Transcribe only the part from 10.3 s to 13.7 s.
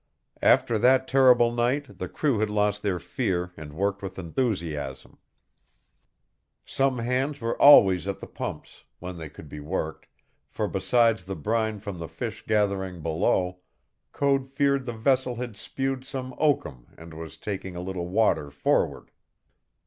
for besides the brine from the fish gathering below,